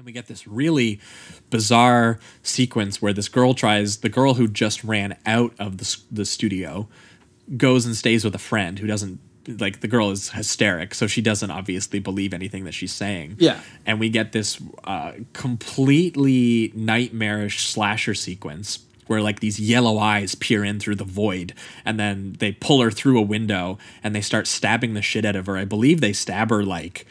And 0.00 0.06
we 0.06 0.12
get 0.12 0.28
this 0.28 0.46
really 0.46 0.98
bizarre 1.50 2.18
sequence 2.42 3.02
where 3.02 3.12
this 3.12 3.28
girl 3.28 3.52
tries, 3.52 3.98
the 3.98 4.08
girl 4.08 4.32
who 4.32 4.48
just 4.48 4.82
ran 4.82 5.14
out 5.26 5.52
of 5.58 5.76
the, 5.76 5.96
the 6.10 6.24
studio 6.24 6.88
goes 7.58 7.84
and 7.84 7.94
stays 7.94 8.24
with 8.24 8.34
a 8.34 8.38
friend 8.38 8.78
who 8.78 8.86
doesn't, 8.86 9.20
like, 9.46 9.80
the 9.80 9.88
girl 9.88 10.10
is 10.10 10.30
hysteric. 10.30 10.94
So 10.94 11.06
she 11.06 11.20
doesn't 11.20 11.50
obviously 11.50 11.98
believe 11.98 12.32
anything 12.32 12.64
that 12.64 12.72
she's 12.72 12.94
saying. 12.94 13.36
Yeah. 13.40 13.60
And 13.84 14.00
we 14.00 14.08
get 14.08 14.32
this 14.32 14.58
uh, 14.84 15.12
completely 15.34 16.72
nightmarish 16.74 17.68
slasher 17.68 18.14
sequence 18.14 18.78
where 19.06 19.20
like 19.20 19.40
these 19.40 19.60
yellow 19.60 19.98
eyes 19.98 20.34
peer 20.34 20.64
in 20.64 20.80
through 20.80 20.94
the 20.94 21.04
void 21.04 21.52
and 21.84 22.00
then 22.00 22.36
they 22.38 22.52
pull 22.52 22.80
her 22.80 22.90
through 22.90 23.18
a 23.18 23.22
window 23.22 23.76
and 24.02 24.14
they 24.14 24.22
start 24.22 24.46
stabbing 24.46 24.94
the 24.94 25.02
shit 25.02 25.26
out 25.26 25.36
of 25.36 25.44
her. 25.44 25.58
I 25.58 25.66
believe 25.66 26.00
they 26.00 26.14
stab 26.14 26.48
her 26.48 26.64
like 26.64 27.06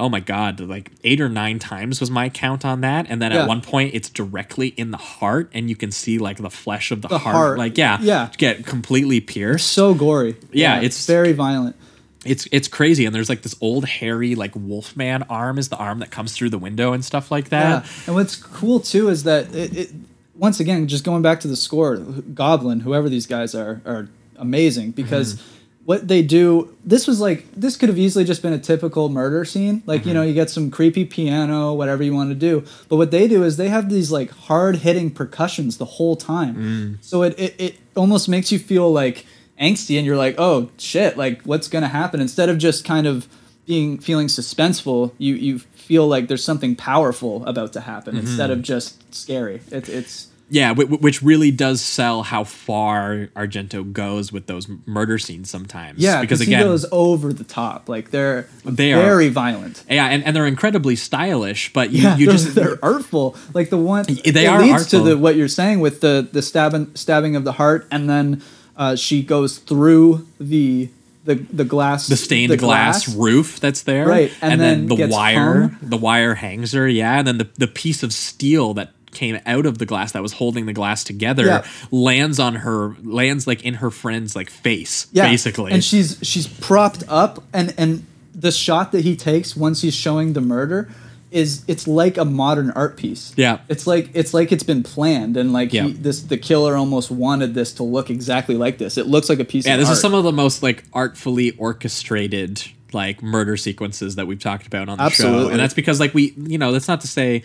oh 0.00 0.08
my 0.08 0.20
god, 0.20 0.58
like 0.60 0.90
eight 1.04 1.20
or 1.20 1.28
nine 1.28 1.58
times 1.58 2.00
was 2.00 2.10
my 2.10 2.28
count 2.28 2.64
on 2.64 2.80
that. 2.80 3.06
And 3.08 3.20
then 3.22 3.30
Yeah. 3.32 3.42
at 3.42 3.48
one 3.48 3.60
point 3.60 3.94
it's 3.94 4.08
directly 4.10 4.68
in 4.68 4.90
the 4.90 4.96
heart 4.96 5.50
and 5.52 5.68
you 5.68 5.76
can 5.76 5.92
see 5.92 6.18
like 6.18 6.38
the 6.38 6.50
flesh 6.50 6.90
of 6.90 7.02
the, 7.02 7.08
The 7.08 7.18
heart, 7.18 7.34
heart. 7.36 7.58
like 7.58 7.78
yeah, 7.78 7.98
Yeah. 8.00 8.30
get 8.38 8.66
completely 8.66 9.20
pierced. 9.20 9.68
So 9.68 9.94
gory. 9.94 10.36
Yeah, 10.52 10.78
it's- 10.78 11.06
very 11.06 11.32
violent. 11.32 11.76
It's 12.24 12.46
it's 12.52 12.68
crazy 12.68 13.06
and 13.06 13.14
there's 13.14 13.28
like 13.30 13.42
this 13.42 13.54
old 13.62 13.86
hairy 13.86 14.34
like 14.34 14.52
wolfman 14.54 15.22
arm 15.30 15.56
is 15.58 15.68
the 15.70 15.76
arm 15.76 16.00
that 16.00 16.10
comes 16.10 16.32
through 16.32 16.50
the 16.50 16.58
window 16.58 16.92
and 16.92 17.02
stuff 17.04 17.30
like 17.30 17.48
that. 17.48 17.84
Yeah, 17.84 17.90
and 18.06 18.14
what's 18.14 18.36
cool 18.36 18.80
too 18.80 19.08
is 19.08 19.22
that 19.24 19.54
it, 19.54 19.76
it 19.76 19.90
once 20.34 20.60
again, 20.60 20.86
just 20.88 21.04
going 21.04 21.22
back 21.22 21.40
to 21.40 21.48
the 21.48 21.56
score, 21.56 21.96
Goblin, 21.96 22.80
whoever 22.80 23.08
these 23.10 23.26
guys 23.26 23.54
are, 23.54 23.80
are 23.86 24.08
amazing 24.36 24.90
because 24.92 25.34
Mm-hmm. 25.34 25.56
What 25.84 26.06
they 26.06 26.22
do. 26.22 26.74
This 26.84 27.06
was 27.06 27.20
like 27.20 27.46
this 27.54 27.76
could 27.76 27.88
have 27.88 27.98
easily 27.98 28.24
just 28.24 28.42
been 28.42 28.52
a 28.52 28.58
typical 28.58 29.08
murder 29.08 29.44
scene. 29.44 29.82
Like 29.86 30.00
Mm-hmm. 30.00 30.08
you 30.08 30.14
know, 30.14 30.22
you 30.22 30.34
get 30.34 30.50
some 30.50 30.70
creepy 30.70 31.04
piano, 31.04 31.72
whatever 31.74 32.02
you 32.02 32.14
want 32.14 32.30
to 32.30 32.34
do. 32.36 32.64
But 32.88 32.96
what 32.96 33.10
they 33.10 33.26
do 33.28 33.42
is 33.44 33.56
they 33.56 33.68
have 33.68 33.88
these 33.90 34.10
like 34.12 34.30
hard 34.30 34.76
hitting 34.76 35.10
percussions 35.10 35.78
the 35.78 35.84
whole 35.86 36.16
time. 36.16 36.54
Mm. 36.56 37.04
So 37.04 37.22
it, 37.22 37.38
it 37.38 37.54
it 37.58 37.76
almost 37.96 38.28
makes 38.28 38.52
you 38.52 38.58
feel 38.58 38.92
like 38.92 39.24
angsty, 39.60 39.96
and 39.98 40.06
you're 40.06 40.16
like, 40.16 40.36
oh 40.38 40.70
shit, 40.78 41.16
like 41.16 41.42
what's 41.42 41.68
gonna 41.68 41.88
happen? 41.88 42.20
Instead 42.20 42.48
of 42.48 42.58
just 42.58 42.84
kind 42.84 43.06
of 43.06 43.26
being 43.66 43.98
feeling 43.98 44.26
suspenseful, 44.26 45.12
you 45.18 45.34
you 45.34 45.58
feel 45.58 46.06
like 46.06 46.28
there's 46.28 46.44
something 46.44 46.76
powerful 46.76 47.44
about 47.46 47.72
to 47.72 47.80
happen 47.80 48.14
Mm-hmm. 48.14 48.26
instead 48.26 48.50
of 48.50 48.62
just 48.62 49.12
scary. 49.14 49.60
It, 49.70 49.88
it's 49.88 50.28
Yeah, 50.52 50.74
wh- 50.74 50.88
wh- 50.88 51.00
which 51.00 51.22
really 51.22 51.50
does 51.52 51.80
sell 51.80 52.22
how 52.24 52.42
far 52.44 53.28
Argento 53.36 53.92
goes 53.92 54.32
with 54.32 54.46
those 54.48 54.66
murder 54.84 55.16
scenes 55.18 55.48
sometimes. 55.48 56.00
yeah, 56.00 56.20
because 56.20 56.40
again, 56.40 56.58
he 56.58 56.64
goes 56.64 56.84
over 56.90 57.32
the 57.32 57.44
top. 57.44 57.88
Like 57.88 58.10
they're 58.10 58.48
They 58.64 58.92
are- 58.92 59.00
very 59.00 59.28
violent. 59.28 59.84
yeah, 59.88 60.06
and, 60.06 60.24
and 60.24 60.34
they're 60.34 60.46
incredibly 60.46 60.96
stylish, 60.96 61.72
but 61.72 61.90
you, 61.90 62.02
Yeah, 62.02 62.16
you 62.16 62.26
they're, 62.26 62.34
just 62.34 62.54
they're 62.56 62.78
artful. 62.84 63.36
Like 63.54 63.70
the 63.70 63.78
one 63.78 64.06
they 64.24 64.46
are 64.46 64.60
leads 64.60 64.72
artful. 64.72 64.98
to 65.04 65.08
the 65.10 65.16
what 65.18 65.36
you're 65.36 65.48
saying 65.48 65.80
with 65.80 66.00
the 66.00 66.26
the 66.32 66.42
stabbing 66.42 66.90
stabbing 66.96 67.36
of 67.36 67.44
the 67.44 67.52
heart, 67.52 67.86
and 67.92 68.10
then 68.10 68.42
uh, 68.76 68.96
she 68.96 69.22
goes 69.22 69.58
through 69.58 70.26
the 70.40 70.88
the 71.26 71.34
the 71.34 71.64
glass 71.64 72.08
the 72.08 72.16
stained 72.16 72.58
glass, 72.58 73.06
roof 73.14 73.60
that's 73.60 73.82
there, 73.82 74.06
Right, 74.06 74.32
and 74.40 74.54
And, 74.54 74.60
then, 74.60 74.86
then 74.86 74.98
the 74.98 75.08
wire, 75.14 75.60
hung. 75.68 75.76
the 75.82 75.96
wire 75.98 76.34
hangs 76.34 76.72
her, 76.72 76.88
yeah, 76.88 77.18
and 77.18 77.26
then 77.28 77.38
the 77.38 77.48
the 77.58 77.66
piece 77.68 78.02
of 78.02 78.12
steel 78.12 78.72
that 78.74 78.92
came 79.12 79.38
out 79.46 79.66
of 79.66 79.78
the 79.78 79.86
glass 79.86 80.12
that 80.12 80.22
was 80.22 80.32
holding 80.34 80.66
the 80.66 80.72
glass 80.72 81.02
together 81.04 81.44
Yeah. 81.46 81.66
lands 81.90 82.38
on 82.38 82.56
her 82.56 82.96
lands 83.02 83.46
like 83.46 83.64
in 83.64 83.74
her 83.74 83.90
friend's 83.90 84.36
like 84.36 84.50
face 84.50 85.06
yeah, 85.12 85.28
basically 85.28 85.72
And 85.72 85.82
she's 85.84 86.18
she's 86.22 86.46
propped 86.46 87.02
up, 87.08 87.42
and 87.52 87.74
and 87.76 88.06
the 88.34 88.52
shot 88.52 88.92
that 88.92 89.02
he 89.04 89.16
takes 89.16 89.56
once 89.56 89.82
he's 89.82 89.94
showing 89.94 90.32
the 90.34 90.40
murder 90.40 90.88
is 91.32 91.62
it's 91.68 91.86
like 91.86 92.16
a 92.16 92.24
modern 92.24 92.72
art 92.72 92.96
piece. 92.96 93.32
Yeah. 93.36 93.58
it's 93.68 93.86
like 93.86 94.10
it's 94.14 94.34
like 94.34 94.50
it's 94.50 94.64
been 94.64 94.82
planned, 94.82 95.36
and 95.36 95.52
like 95.52 95.72
Yeah. 95.72 95.84
he, 95.84 95.92
this 95.92 96.22
the 96.22 96.36
killer 96.36 96.76
almost 96.76 97.10
wanted 97.10 97.54
this 97.54 97.72
to 97.74 97.82
look 97.84 98.10
exactly 98.10 98.56
like 98.56 98.78
this. 98.78 98.96
It 98.98 99.06
looks 99.06 99.28
like 99.28 99.38
a 99.38 99.44
piece. 99.44 99.64
yeah 99.66 99.74
of 99.74 99.78
this 99.80 99.88
art. 99.88 99.94
is 99.96 100.00
some 100.00 100.14
of 100.14 100.24
the 100.24 100.32
most 100.32 100.62
like 100.62 100.82
artfully 100.92 101.52
orchestrated 101.52 102.62
like 102.92 103.22
murder 103.22 103.56
sequences 103.56 104.16
that 104.16 104.26
we've 104.26 104.40
talked 104.40 104.66
about 104.66 104.88
on 104.88 104.98
the 104.98 105.04
show 105.10 105.24
Absolutely. 105.26 105.52
and 105.52 105.60
that's 105.60 105.74
because 105.74 106.00
like 106.00 106.12
we 106.14 106.32
you 106.36 106.58
know 106.58 106.72
that's 106.72 106.88
not 106.88 107.00
to 107.02 107.06
say 107.08 107.42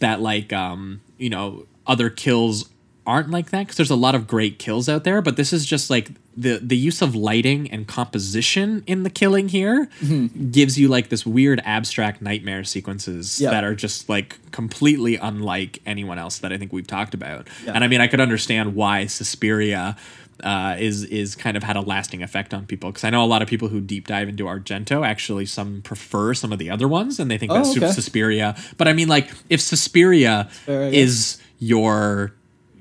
that 0.00 0.20
like 0.20 0.52
um 0.52 1.00
you 1.18 1.30
know 1.30 1.66
other 1.86 2.10
kills 2.10 2.68
aren't 3.06 3.30
like 3.30 3.50
that 3.50 3.60
because 3.60 3.76
there's 3.76 3.90
a 3.90 3.96
lot 3.96 4.14
of 4.14 4.26
great 4.26 4.58
kills 4.58 4.88
out 4.88 5.04
there 5.04 5.20
but 5.22 5.36
this 5.36 5.52
is 5.52 5.64
just 5.66 5.90
like 5.90 6.10
the 6.36 6.58
the 6.58 6.76
use 6.76 7.02
of 7.02 7.14
lighting 7.14 7.70
and 7.70 7.88
composition 7.88 8.82
in 8.86 9.02
the 9.02 9.10
killing 9.10 9.48
here 9.48 9.88
Mm-hmm. 10.02 10.50
gives 10.50 10.78
you 10.78 10.88
like 10.88 11.08
this 11.08 11.24
weird 11.26 11.60
abstract 11.64 12.20
nightmare 12.22 12.62
sequences 12.64 13.40
Yeah. 13.40 13.50
that 13.50 13.64
are 13.64 13.74
just 13.74 14.08
like 14.08 14.38
completely 14.52 15.16
unlike 15.16 15.80
anyone 15.86 16.18
else 16.18 16.38
that 16.38 16.52
I 16.52 16.58
think 16.58 16.72
we've 16.72 16.86
talked 16.86 17.14
about 17.14 17.48
Yeah. 17.64 17.72
and 17.74 17.82
I 17.84 17.88
mean 17.88 18.00
I 18.00 18.06
could 18.06 18.20
understand 18.20 18.74
why 18.74 19.06
Suspiria 19.06 19.96
uh, 20.42 20.74
is 20.78 21.04
is 21.04 21.34
kind 21.34 21.54
of 21.56 21.62
had 21.62 21.76
a 21.76 21.82
lasting 21.82 22.22
effect 22.22 22.54
on 22.54 22.64
people 22.64 22.90
because 22.90 23.04
I 23.04 23.10
know 23.10 23.22
a 23.22 23.26
lot 23.26 23.42
of 23.42 23.48
people 23.48 23.68
who 23.68 23.80
deep 23.80 24.06
dive 24.06 24.26
into 24.28 24.44
Argento 24.44 25.06
actually 25.06 25.44
some 25.46 25.82
prefer 25.82 26.32
some 26.32 26.50
of 26.52 26.58
the 26.58 26.70
other 26.70 26.88
ones 26.88 27.20
and 27.20 27.30
they 27.30 27.36
think 27.36 27.52
that 27.52 27.60
Oh, 27.60 27.64
Sus- 27.64 27.76
okay. 27.82 27.92
Suspiria. 27.92 28.56
But 28.78 28.88
I 28.88 28.94
mean, 28.94 29.08
like 29.08 29.30
if 29.50 29.60
Suspiria 29.60 30.48
Fair, 30.50 30.90
guess. 30.90 30.94
is 30.98 31.38
your 31.58 32.32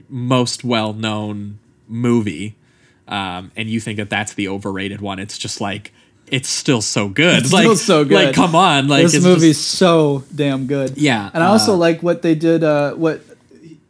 most 0.09 0.63
well 0.63 0.93
known 0.93 1.59
movie, 1.87 2.55
um, 3.07 3.51
and 3.55 3.69
you 3.69 3.79
think 3.79 3.97
that 3.97 4.09
that's 4.09 4.33
the 4.33 4.47
overrated 4.47 5.01
one, 5.01 5.19
it's 5.19 5.37
just 5.37 5.61
like 5.61 5.91
it's 6.27 6.49
still 6.49 6.81
so 6.81 7.09
good. 7.09 7.39
It's 7.43 7.53
like 7.53 7.63
still 7.63 7.75
so 7.75 8.05
good. 8.05 8.25
Like 8.25 8.35
come 8.35 8.55
on, 8.55 8.87
like 8.87 9.03
this 9.07 9.23
movie's 9.23 9.57
just- 9.57 9.71
so 9.71 10.23
damn 10.35 10.67
good. 10.67 10.97
Yeah, 10.97 11.29
and 11.33 11.43
I 11.43 11.47
also 11.47 11.73
uh, 11.73 11.77
like 11.77 12.01
what 12.03 12.21
they 12.21 12.35
did. 12.35 12.63
Uh, 12.63 12.93
what 12.93 13.21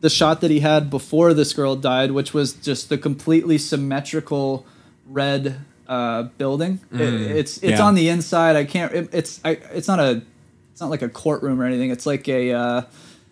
the 0.02 0.09
shot 0.09 0.40
that 0.41 0.50
he 0.52 0.62
had 0.62 0.90
before 0.90 1.34
this 1.34 1.52
girl 1.52 1.75
died, 1.75 2.12
which 2.12 2.34
was 2.34 2.53
just 2.53 2.88
the 2.88 2.97
completely 2.97 3.58
symmetrical 3.58 4.66
red 5.06 5.59
uh, 5.90 6.24
building. 6.38 6.79
It- 6.94 7.00
it's 7.02 7.58
it's 7.58 7.66
Mm. 7.66 7.69
yeah. 7.72 7.81
on 7.84 7.96
the 7.96 8.08
inside. 8.09 8.56
I 8.56 8.63
can't. 8.63 8.94
It, 8.94 9.09
it's 9.13 9.41
I, 9.44 9.52
it's 9.74 9.88
not 9.88 10.00
a. 10.00 10.22
It's 10.72 10.79
not 10.81 10.90
like 10.91 11.02
a 11.02 11.09
courtroom 11.09 11.59
or 11.59 11.66
anything. 11.66 11.90
It's 11.90 12.06
like 12.06 12.29
a. 12.29 12.88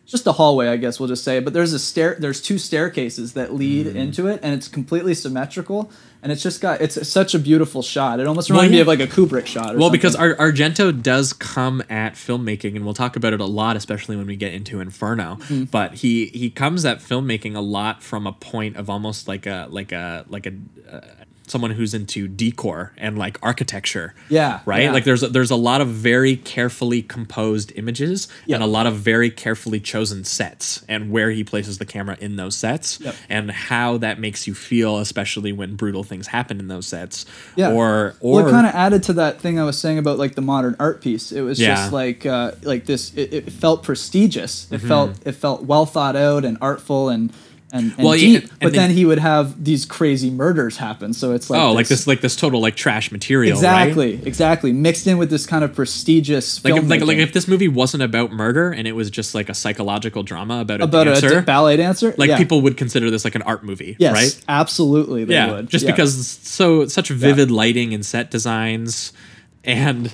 Just 0.07 0.25
a 0.25 0.31
hallway, 0.31 0.69
I 0.69 0.77
guess 0.77 0.99
we'll 1.01 1.09
just 1.09 1.25
say. 1.25 1.41
But 1.41 1.51
there's 1.53 1.73
a 1.73 1.79
stair. 1.79 2.15
There's 2.17 2.41
two 2.41 2.57
staircases 2.57 3.33
that 3.33 3.53
lead 3.53 3.87
Mm. 3.87 3.95
into 3.95 4.27
it, 4.27 4.39
and 4.41 4.53
it's 4.53 4.69
completely 4.69 5.13
symmetrical. 5.13 5.91
And 6.23 6.31
it's 6.31 6.41
just 6.41 6.61
got. 6.61 6.79
It's 6.81 7.07
such 7.07 7.35
a 7.35 7.39
beautiful 7.39 7.81
shot. 7.83 8.19
It 8.21 8.25
almost 8.25 8.49
Well, 8.49 8.59
reminds 8.59 8.71
me 8.73 8.79
of 8.79 8.87
like 8.87 9.01
a 9.01 9.07
Kubrick 9.07 9.45
shot. 9.45 9.75
Or 9.75 9.77
well, 9.77 9.89
because. 9.89 10.15
Ar- 10.15 10.35
Argento 10.35 10.91
does 11.03 11.33
come 11.33 11.83
at 11.89 12.13
filmmaking, 12.15 12.75
and 12.77 12.85
we'll 12.85 12.93
talk 12.93 13.15
about 13.17 13.33
it 13.33 13.41
a 13.41 13.45
lot, 13.45 13.75
especially 13.75 14.15
when 14.15 14.25
we 14.27 14.35
get 14.37 14.53
into 14.53 14.79
Inferno. 14.79 15.35
Mm-hmm. 15.41 15.65
But 15.65 15.95
he 15.95 16.27
he 16.27 16.49
comes 16.49 16.85
at 16.85 16.99
filmmaking 16.99 17.55
a 17.55 17.59
lot 17.61 18.01
from 18.01 18.25
a 18.25 18.31
point 18.31 18.77
of 18.77 18.89
almost 18.89 19.27
like 19.27 19.45
a 19.45 19.67
like 19.69 19.91
a 19.91 20.25
like 20.29 20.47
a 20.47 20.53
uh, 20.91 21.01
someone 21.47 21.71
who's 21.71 21.93
into 21.93 22.27
decor 22.27 22.91
and 22.97 23.17
like 23.17 23.39
architecture. 23.41 24.13
Yeah, 24.29 24.59
right. 24.65 24.83
yeah. 24.83 24.91
Like 24.91 25.03
there's 25.05 25.21
there's 25.21 25.49
a 25.51 25.55
lot 25.55 25.81
of 25.81 25.87
very 25.87 26.35
carefully 26.35 27.01
composed 27.01 27.71
images 27.75 28.27
Yep. 28.45 28.55
and 28.55 28.63
a 28.63 28.67
lot 28.67 28.85
of 28.85 28.95
very 28.95 29.29
carefully 29.31 29.79
chosen 29.79 30.23
sets 30.23 30.83
and 30.89 31.09
where 31.11 31.31
he 31.31 31.43
places 31.43 31.77
the 31.77 31.85
camera 31.85 32.17
in 32.19 32.35
those 32.35 32.55
sets 32.57 32.99
Yep. 32.99 33.15
and 33.29 33.51
how 33.51 33.97
that 33.99 34.19
makes 34.19 34.45
you 34.47 34.53
feel, 34.53 34.97
especially 34.97 35.51
when 35.53 35.75
brutal 35.75 36.03
things 36.03 36.27
happen 36.27 36.59
in 36.59 36.67
those 36.67 36.85
sets. 36.87 37.25
Yeah. 37.55 37.71
Or 37.71 38.15
or 38.19 38.43
well, 38.43 38.51
kind 38.51 38.67
of 38.67 38.73
added 38.75 39.03
to 39.03 39.13
that 39.13 39.39
thing 39.41 39.59
I 39.59 39.63
was 39.63 39.77
saying 39.79 39.97
about 39.97 40.17
like 40.17 40.35
the 40.35 40.41
modern 40.41 40.75
art 40.79 41.01
piece. 41.01 41.31
It 41.31 41.41
was 41.41 41.59
Yeah. 41.59 41.75
just 41.75 41.91
like 41.93 42.25
uh, 42.25 42.51
like 42.63 42.85
this. 42.85 43.13
It, 43.15 43.33
it 43.33 43.51
felt 43.51 43.83
prestigious. 43.83 44.67
It 44.71 44.77
Mm-hmm. 44.77 44.87
felt 44.87 45.11
it 45.25 45.31
felt 45.33 45.63
well 45.63 45.85
thought 45.85 46.15
out 46.15 46.43
and 46.45 46.57
artful 46.61 47.09
and 47.09 47.31
and, 47.71 47.93
and 47.97 48.05
Well, 48.05 48.15
yeah, 48.15 48.39
and 48.39 48.49
but 48.61 48.71
then- 48.71 48.73
then 48.73 48.91
he 48.91 49.03
would 49.05 49.19
have 49.19 49.61
these 49.63 49.85
crazy 49.85 50.29
murders 50.29 50.77
happen. 50.77 51.13
So 51.13 51.33
it's 51.33 51.49
like 51.49 51.61
oh, 51.61 51.73
like 51.73 51.87
this, 51.87 52.07
like 52.07 52.21
this 52.21 52.35
total 52.35 52.61
like 52.61 52.75
trash 52.75 53.11
material, 53.11 53.51
right? 53.51 53.57
exactly 53.57 54.21
exactly 54.25 54.71
mixed 54.71 55.05
in 55.05 55.17
with 55.17 55.29
this 55.29 55.45
kind 55.45 55.63
of 55.65 55.75
prestigious 55.75 56.63
Like 56.63 56.75
if, 56.75 56.87
like, 56.87 57.01
like 57.01 57.17
if 57.17 57.33
this 57.33 57.47
movie 57.47 57.67
wasn't 57.67 58.03
about 58.03 58.31
murder 58.31 58.71
and 58.71 58.87
it 58.87 58.93
was 58.93 59.09
just 59.09 59.35
like 59.35 59.49
a 59.49 59.53
psychological 59.53 60.23
drama 60.23 60.61
about 60.61 60.79
a 60.79 60.85
about 60.85 61.03
dancer, 61.05 61.39
a 61.39 61.41
ballet 61.41 61.75
dancer. 61.77 62.13
like 62.17 62.29
yeah. 62.29 62.37
people 62.37 62.61
would 62.61 62.77
consider 62.77 63.11
this 63.11 63.25
like 63.25 63.35
an 63.35 63.41
art 63.41 63.63
movie, 63.65 63.97
yes, 63.99 64.13
right? 64.13 64.43
absolutely 64.47 65.25
they 65.25 65.33
yeah, 65.33 65.51
would. 65.51 65.69
just 65.69 65.83
Yeah. 65.83 65.91
because 65.91 66.27
so 66.27 66.85
such 66.87 67.09
vivid 67.09 67.51
lighting 67.51 67.93
and 67.93 68.05
set 68.05 68.31
designs, 68.31 69.11
and 69.65 70.13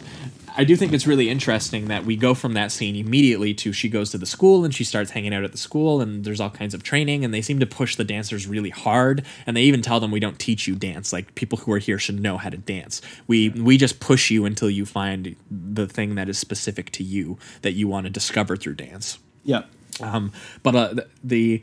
I 0.56 0.64
do 0.64 0.76
think 0.76 0.94
it's 0.94 1.08
really 1.08 1.30
interesting 1.30 1.88
that 1.88 2.06
we 2.06 2.16
go 2.16 2.34
from 2.34 2.54
that 2.54 2.72
scene 2.72 2.96
immediately 2.96 3.54
to 3.56 3.74
she 3.74 3.90
goes 3.90 4.12
to 4.12 4.18
the 4.18 4.26
school 4.26 4.64
and 4.64 4.74
she 4.74 4.84
starts 4.84 5.12
hanging 5.12 5.34
out 5.34 5.44
at 5.44 5.52
the 5.52 5.58
school 5.58 6.00
and 6.00 6.24
there's 6.24 6.40
all 6.40 6.50
kinds 6.50 6.74
of 6.74 6.84
training 6.84 7.26
and 7.26 7.34
they 7.34 7.42
seem 7.42 7.60
to 7.60 7.66
push 7.66 7.96
the 7.96 8.04
dancers 8.04 8.46
really 8.46 8.70
hard 8.70 9.26
and 9.48 9.58
they 9.58 9.64
even 9.64 9.82
tell 9.82 10.00
them 10.00 10.12
we 10.12 10.20
don't 10.20 10.40
teach 10.40 10.68
you 10.68 10.76
dance. 10.76 11.12
Like 11.12 11.34
people 11.36 11.58
who 11.60 11.72
are 11.72 11.80
here 11.80 11.98
should 11.98 12.20
know 12.20 12.38
how 12.38 12.50
to 12.50 12.58
dance. 12.58 13.02
We 13.28 13.50
we 13.50 13.78
just 13.78 14.00
push 14.00 14.30
you 14.30 14.46
until 14.46 14.70
you 14.70 14.86
find 14.86 15.36
the 15.50 15.88
thing 15.88 16.16
that 16.16 16.30
is 16.30 16.38
specific 16.38 16.92
to 16.92 17.04
you 17.04 17.38
that 17.64 17.74
you 17.74 17.88
want 17.88 18.06
to 18.06 18.10
discover 18.10 18.56
through 18.56 18.76
dance. 18.76 19.18
Yeah. 19.44 19.64
um, 20.02 20.32
but 20.62 20.76
uh, 20.76 20.94
the, 21.24 21.62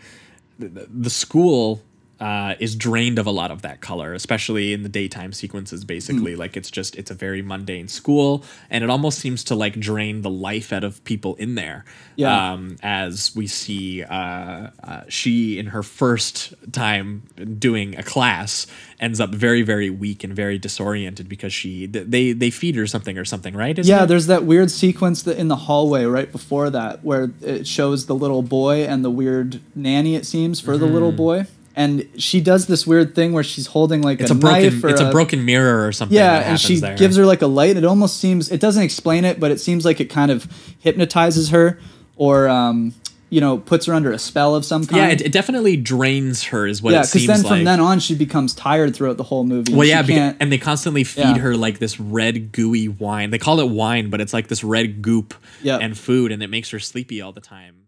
the 0.59 0.87
the 0.89 1.11
school 1.11 1.83
uh, 2.21 2.55
is 2.61 2.77
drained 2.77 3.19
of 3.19 3.27
a 3.27 3.31
lot 3.31 3.51
of 3.51 3.63
that 3.63 3.81
color, 3.81 4.13
especially 4.13 4.73
in 4.73 4.83
the 4.83 4.89
daytime 4.89 5.33
sequences. 5.33 5.85
Basically, 5.85 6.37
like 6.37 6.57
it's 6.57 6.71
just 6.71 6.97
it's 6.97 7.11
a 7.11 7.15
very 7.15 7.43
mundane 7.43 7.89
school, 7.89 8.45
and 8.69 8.85
it 8.85 8.91
almost 8.91 9.19
seems 9.19 9.43
to 9.45 9.55
like 9.55 9.79
drain 9.81 10.23
the 10.23 10.31
life 10.31 10.73
out 10.73 10.85
of 10.85 11.03
people 11.05 11.35
in 11.37 11.55
there. 11.55 11.85
Yeah. 12.17 12.53
Um, 12.53 12.77
as 12.83 13.35
we 13.35 13.47
see, 13.47 14.03
uh, 14.03 14.69
uh, 14.85 15.03
she 15.09 15.59
in 15.59 15.67
her 15.67 15.83
first 15.83 16.53
time 16.73 17.23
doing 17.59 17.97
a 17.97 18.03
class 18.03 18.67
ends 19.01 19.19
up 19.19 19.31
very 19.31 19.63
very 19.63 19.89
weak 19.89 20.23
and 20.23 20.37
very 20.37 20.59
disoriented 20.59 21.29
because 21.29 21.53
she 21.55 21.87
they 21.87 22.33
they 22.33 22.51
feed 22.51 22.77
her 22.77 22.87
something 22.87 23.17
or 23.17 23.25
something, 23.25 23.55
right? 23.57 23.79
Isn't 23.79 23.91
Yeah, 23.91 24.05
it? 24.05 24.07
there's 24.09 24.27
that 24.27 24.45
weird 24.45 24.71
sequence 24.71 25.23
that 25.23 25.39
in 25.39 25.49
the 25.49 25.57
hallway 25.57 26.05
right 26.05 26.31
before 26.31 26.69
that 26.71 27.03
where 27.03 27.31
it 27.41 27.67
shows 27.67 28.05
the 28.07 28.15
little 28.15 28.43
boy 28.43 28.85
and 28.85 29.03
the 29.05 29.11
weird 29.11 29.61
nanny 29.75 30.15
it 30.17 30.27
seems 30.27 30.61
for 30.61 30.77
the 30.77 30.87
little 30.87 31.13
boy. 31.13 31.47
And 31.81 32.07
she 32.19 32.43
does 32.43 32.67
this 32.67 32.87
weird 32.87 33.15
thing 33.15 33.33
where 33.33 33.43
she's 33.43 33.67
holding 33.69 34.03
like 34.03 34.21
it's 34.21 34.31
a, 34.31 34.35
a 34.35 34.37
broken 34.37 34.63
knife 34.63 34.85
or 34.85 34.89
it's 34.91 35.01
a, 35.01 35.11
broken 35.11 35.45
mirror 35.47 35.87
or 35.87 35.93
something. 35.93 36.15
Yeah, 36.15 36.41
that 36.41 36.47
and 36.47 36.61
she 36.61 36.77
there. 36.77 36.95
gives 36.95 37.17
her 37.17 37.25
like 37.25 37.41
a 37.41 37.47
light. 37.47 37.77
It 37.79 37.85
almost 37.87 38.19
seems 38.19 38.51
it 38.51 38.61
doesn't 38.61 38.83
explain 38.83 39.25
it, 39.25 39.41
but 39.41 39.51
it 39.51 39.61
seems 39.61 39.85
like 39.87 39.99
it 39.99 40.11
kind 40.11 40.31
of 40.31 40.47
hypnotizes 40.81 41.49
her 41.51 41.79
or 42.17 42.49
um, 42.49 42.95
you 43.31 43.41
know, 43.41 43.57
puts 43.59 43.87
her 43.87 43.95
under 43.95 44.13
a 44.13 44.19
spell 44.19 44.55
of 44.55 44.65
some 44.65 44.85
kind. 44.85 44.97
yeah, 45.01 45.09
it, 45.09 45.21
it 45.23 45.33
definitely 45.33 45.77
drains 45.77 46.43
her, 46.45 46.67
is 46.67 46.83
what 46.83 46.93
yeah, 46.93 46.99
it 46.99 47.03
because 47.03 47.13
seems 47.13 47.27
then 47.29 47.43
like. 47.45 47.51
from 47.51 47.65
then 47.65 47.81
on 47.81 47.99
she 48.01 48.15
becomes 48.15 48.53
tired 48.55 48.95
throughout 48.95 49.17
the 49.17 49.23
whole 49.23 49.45
movie. 49.45 49.73
well, 49.73 49.87
yeah, 49.87 50.35
and 50.39 50.53
they 50.53 50.59
constantly 50.59 51.05
feed 51.05 51.23
Yeah. 51.23 51.39
her 51.39 51.57
like 51.57 51.79
this 51.79 51.99
red 51.99 52.53
gooey 52.53 52.89
wine. 52.89 53.31
They 53.31 53.39
call 53.39 53.61
it 53.61 53.71
wine, 53.71 54.11
but 54.11 54.21
it's 54.21 54.35
like 54.35 54.49
this 54.49 54.63
red 54.63 55.01
goop 55.01 55.33
Yeah. 55.63 55.79
and 55.81 55.97
food, 55.97 56.33
and 56.33 56.43
it 56.43 56.51
makes 56.51 56.71
her 56.71 56.79
sleepy 56.79 57.23
all 57.23 57.33
the 57.33 57.41
time. 57.41 57.87